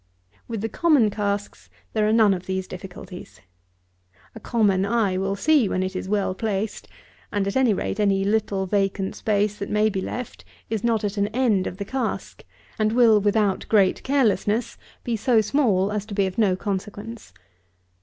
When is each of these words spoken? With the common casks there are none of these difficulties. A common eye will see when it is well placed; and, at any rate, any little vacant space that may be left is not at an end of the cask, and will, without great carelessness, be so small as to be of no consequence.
With 0.47 0.61
the 0.61 0.67
common 0.67 1.11
casks 1.11 1.69
there 1.93 2.07
are 2.07 2.11
none 2.11 2.33
of 2.33 2.47
these 2.47 2.67
difficulties. 2.67 3.39
A 4.33 4.39
common 4.39 4.83
eye 4.83 5.15
will 5.15 5.35
see 5.35 5.69
when 5.69 5.83
it 5.83 5.95
is 5.95 6.09
well 6.09 6.33
placed; 6.33 6.87
and, 7.31 7.45
at 7.47 7.55
any 7.55 7.71
rate, 7.71 7.99
any 7.99 8.23
little 8.25 8.65
vacant 8.65 9.13
space 9.15 9.55
that 9.59 9.69
may 9.69 9.89
be 9.89 10.01
left 10.01 10.43
is 10.71 10.83
not 10.83 11.03
at 11.03 11.17
an 11.17 11.27
end 11.27 11.67
of 11.67 11.77
the 11.77 11.85
cask, 11.85 12.43
and 12.79 12.93
will, 12.93 13.21
without 13.21 13.67
great 13.69 14.01
carelessness, 14.01 14.75
be 15.03 15.15
so 15.15 15.39
small 15.39 15.91
as 15.91 16.03
to 16.07 16.15
be 16.15 16.25
of 16.25 16.39
no 16.39 16.55
consequence. 16.55 17.31